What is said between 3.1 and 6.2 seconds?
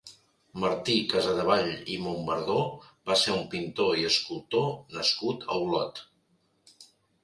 va ser un pintor i escultor nascut a Olot.